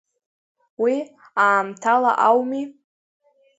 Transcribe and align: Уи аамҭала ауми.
Уи 0.81 0.95
аамҭала 1.43 2.11
ауми. 2.27 2.61